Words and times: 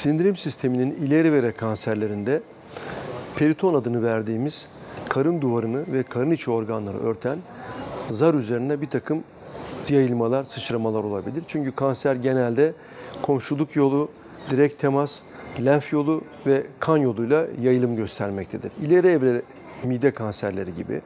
Sindirim 0.00 0.36
sisteminin 0.36 0.90
ileri 0.90 1.32
vere 1.32 1.52
kanserlerinde 1.52 2.42
periton 3.36 3.74
adını 3.74 4.02
verdiğimiz 4.02 4.68
karın 5.08 5.40
duvarını 5.40 5.84
ve 5.92 6.02
karın 6.02 6.30
içi 6.30 6.50
organları 6.50 6.98
örten 6.98 7.38
zar 8.10 8.34
üzerine 8.34 8.80
bir 8.80 8.86
takım 8.86 9.24
yayılmalar, 9.88 10.44
sıçramalar 10.44 11.04
olabilir. 11.04 11.42
Çünkü 11.48 11.72
kanser 11.72 12.14
genelde 12.14 12.72
komşuluk 13.22 13.76
yolu, 13.76 14.08
direkt 14.50 14.80
temas, 14.80 15.18
lenf 15.64 15.92
yolu 15.92 16.22
ve 16.46 16.62
kan 16.80 16.96
yoluyla 16.96 17.46
yayılım 17.62 17.96
göstermektedir. 17.96 18.72
İleri 18.82 19.06
evre 19.06 19.42
mide 19.84 20.10
kanserleri 20.10 20.74
gibi, 20.74 21.00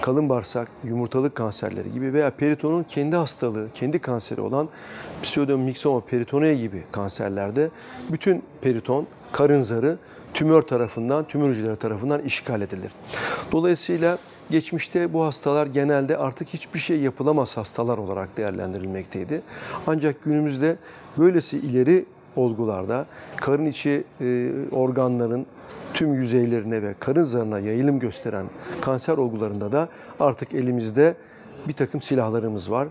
kalın 0.00 0.28
bağırsak, 0.28 0.68
yumurtalık 0.84 1.34
kanserleri 1.34 1.92
gibi 1.92 2.12
veya 2.12 2.30
peritonun 2.30 2.82
kendi 2.82 3.16
hastalığı, 3.16 3.68
kendi 3.74 3.98
kanseri 3.98 4.40
olan 4.40 4.68
pseudomyxoma 5.22 6.00
peritonea 6.00 6.54
gibi 6.54 6.82
kanserlerde 6.92 7.70
bütün 8.12 8.42
periton, 8.60 9.06
karın 9.32 9.62
zarı 9.62 9.98
tümör 10.34 10.62
tarafından, 10.62 11.24
tümör 11.24 11.50
hücreleri 11.50 11.76
tarafından 11.76 12.22
işgal 12.22 12.60
edilir. 12.60 12.92
Dolayısıyla 13.52 14.18
geçmişte 14.50 15.12
bu 15.12 15.24
hastalar 15.24 15.66
genelde 15.66 16.16
artık 16.16 16.48
hiçbir 16.48 16.78
şey 16.78 17.00
yapılamaz 17.00 17.56
hastalar 17.56 17.98
olarak 17.98 18.36
değerlendirilmekteydi. 18.36 19.42
Ancak 19.86 20.24
günümüzde 20.24 20.76
böylesi 21.18 21.58
ileri 21.58 22.04
olgularda 22.36 23.06
karın 23.36 23.66
içi 23.66 24.04
e, 24.20 24.50
organların 24.72 25.46
tüm 25.94 26.14
yüzeylerine 26.14 26.82
ve 26.82 26.94
karın 27.00 27.24
zarına 27.24 27.58
yayılım 27.58 27.98
gösteren 27.98 28.46
kanser 28.80 29.18
olgularında 29.18 29.72
da 29.72 29.88
artık 30.20 30.54
elimizde 30.54 31.14
bir 31.68 31.72
takım 31.72 32.00
silahlarımız 32.00 32.70
var. 32.70 32.88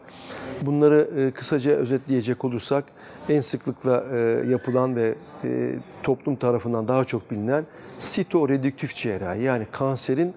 Bunları 0.62 1.09
e, 1.17 1.31
kısaca 1.31 1.72
özetleyecek 1.72 2.45
olursak 2.45 2.84
en 3.30 3.42
sıklıkla 3.42 4.03
e, 4.14 4.17
yapılan 4.50 4.95
ve 4.95 5.16
e, 5.44 5.73
toplum 6.04 6.36
tarafından 6.36 6.88
daha 6.88 7.04
çok 7.04 7.31
bilinen 7.31 7.66
sitoredüktif 8.00 8.95
cerrahi 8.95 9.42
yani 9.42 9.67
kanserin 9.72 10.33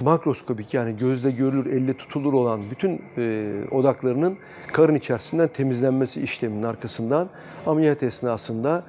makroskopik 0.00 0.74
yani 0.74 0.96
gözle 0.96 1.30
görülür, 1.30 1.72
elle 1.72 1.94
tutulur 1.94 2.32
olan 2.32 2.60
bütün 2.70 3.02
e, 3.18 3.52
odaklarının 3.70 4.38
karın 4.72 4.94
içerisinden 4.94 5.48
temizlenmesi 5.48 6.22
işleminin 6.22 6.62
arkasından 6.62 7.28
ameliyat 7.66 8.02
esnasında 8.02 8.84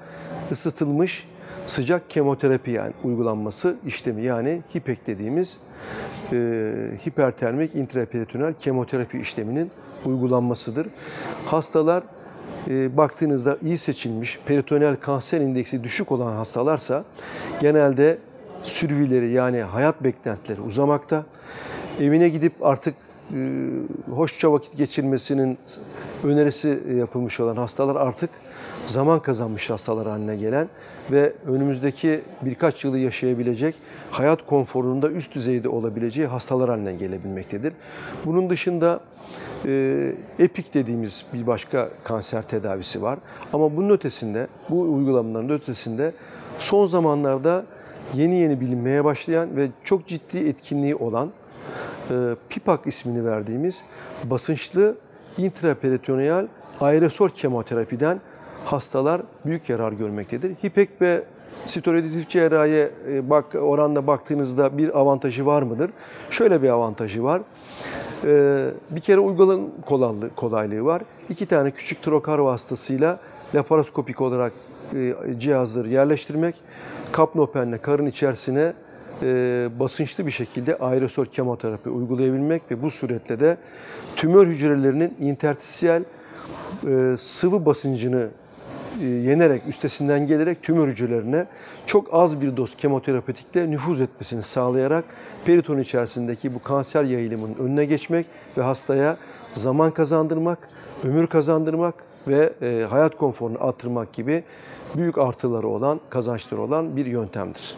ısıtılmış 0.51 1.27
sıcak 1.65 2.09
kemoterapi 2.09 2.71
yani 2.71 2.93
uygulanması 3.03 3.75
işlemi 3.85 4.23
yani 4.23 4.61
HIPEK 4.75 5.07
dediğimiz 5.07 5.59
e, 6.31 6.73
hipertermik 7.07 7.75
intraperitoneal 7.75 8.53
kemoterapi 8.53 9.19
işleminin 9.19 9.71
uygulanmasıdır. 10.05 10.87
Hastalar 11.45 12.03
e, 12.67 12.97
baktığınızda 12.97 13.57
iyi 13.61 13.77
seçilmiş 13.77 14.39
peritoneal 14.45 14.95
kanser 14.95 15.41
indeksi 15.41 15.83
düşük 15.83 16.11
olan 16.11 16.35
hastalarsa 16.35 17.03
genelde 17.61 18.17
sürvileri 18.63 19.29
yani 19.31 19.61
hayat 19.61 20.03
beklentileri 20.03 20.61
uzamakta. 20.61 21.25
Evine 21.99 22.29
gidip 22.29 22.53
artık 22.61 22.95
e, 23.33 23.69
hoşça 24.15 24.51
vakit 24.51 24.77
geçirmesinin 24.77 25.57
önerisi 26.23 26.79
yapılmış 26.97 27.39
olan 27.39 27.55
hastalar 27.55 27.95
artık 27.95 28.29
zaman 28.85 29.21
kazanmış 29.21 29.69
hastalar 29.69 30.07
haline 30.07 30.35
gelen 30.35 30.67
ve 31.11 31.33
önümüzdeki 31.47 32.21
birkaç 32.41 32.83
yılı 32.83 32.97
yaşayabilecek, 32.97 33.75
hayat 34.11 34.45
konforunda 34.45 35.09
üst 35.09 35.35
düzeyde 35.35 35.69
olabileceği 35.69 36.27
hastalar 36.27 36.69
haline 36.69 36.93
gelebilmektedir. 36.93 37.73
Bunun 38.25 38.49
dışında 38.49 38.99
e, 39.65 40.13
epik 40.39 40.73
dediğimiz 40.73 41.25
bir 41.33 41.47
başka 41.47 41.89
kanser 42.03 42.41
tedavisi 42.41 43.01
var. 43.01 43.19
Ama 43.53 43.75
bunun 43.75 43.89
ötesinde, 43.89 44.47
bu 44.69 44.81
uygulamaların 44.81 45.49
ötesinde 45.49 46.11
son 46.59 46.85
zamanlarda 46.85 47.65
yeni 48.13 48.35
yeni 48.35 48.61
bilinmeye 48.61 49.03
başlayan 49.03 49.55
ve 49.55 49.67
çok 49.83 50.07
ciddi 50.07 50.37
etkinliği 50.37 50.95
olan 50.95 51.29
e, 52.11 52.15
PIPAK 52.49 52.87
ismini 52.87 53.25
verdiğimiz 53.25 53.83
basınçlı 54.23 54.95
intraperitoneal 55.37 56.47
aerosol 56.81 57.29
kemoterapiden 57.29 58.21
hastalar 58.65 59.21
büyük 59.45 59.69
yarar 59.69 59.91
görmektedir. 59.91 60.55
HIPEK 60.63 61.01
ve 61.01 61.23
sitorediktif 61.65 62.29
cerrahiye 62.29 62.89
e, 63.11 63.29
bak, 63.29 63.45
oranla 63.55 64.07
baktığınızda 64.07 64.77
bir 64.77 64.99
avantajı 64.99 65.45
var 65.45 65.61
mıdır? 65.61 65.91
Şöyle 66.29 66.61
bir 66.61 66.69
avantajı 66.69 67.23
var. 67.23 67.41
E, 68.25 68.65
bir 68.89 69.01
kere 69.01 69.19
kolaylığı, 69.85 70.35
kolaylığı 70.35 70.85
var. 70.85 71.01
İki 71.29 71.45
tane 71.45 71.71
küçük 71.71 72.01
trokar 72.01 72.39
vasıtasıyla 72.39 73.19
laparoskopik 73.55 74.21
olarak 74.21 74.53
e, 74.95 75.13
cihazları 75.37 75.89
yerleştirmek, 75.89 76.55
kapnopenle 77.11 77.77
karın 77.77 78.05
içerisine 78.05 78.73
basınçlı 79.79 80.25
bir 80.25 80.31
şekilde 80.31 80.77
aerosol 80.77 81.25
kemoterapi 81.25 81.89
uygulayabilmek 81.89 82.61
ve 82.71 82.81
bu 82.81 82.91
suretle 82.91 83.39
de 83.39 83.57
tümör 84.15 84.47
hücrelerinin 84.47 85.17
interstisyel 85.19 86.03
sıvı 87.17 87.65
basıncını 87.65 88.27
yenerek, 89.01 89.61
üstesinden 89.67 90.27
gelerek 90.27 90.63
tümör 90.63 90.87
hücrelerine 90.87 91.45
çok 91.85 92.13
az 92.13 92.41
bir 92.41 92.57
doz 92.57 92.77
kemoterapetikle 92.77 93.71
nüfuz 93.71 94.01
etmesini 94.01 94.43
sağlayarak 94.43 95.05
periton 95.45 95.77
içerisindeki 95.77 96.53
bu 96.53 96.63
kanser 96.63 97.03
yayılımının 97.03 97.55
önüne 97.55 97.85
geçmek 97.85 98.25
ve 98.57 98.61
hastaya 98.61 99.17
zaman 99.53 99.91
kazandırmak, 99.91 100.59
ömür 101.03 101.27
kazandırmak 101.27 102.08
ve 102.27 102.53
hayat 102.89 103.17
konforunu 103.17 103.57
arttırmak 103.63 104.13
gibi 104.13 104.43
büyük 104.95 105.17
artıları 105.17 105.67
olan, 105.67 105.99
kazançları 106.09 106.61
olan 106.61 106.97
bir 106.97 107.05
yöntemdir. 107.05 107.75